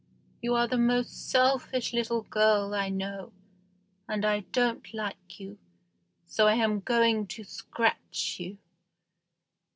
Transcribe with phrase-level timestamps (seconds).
[0.41, 3.31] You are the most selfish little girl I know,
[4.09, 5.59] and I don't like you,
[6.25, 8.57] so I am going to scratch you."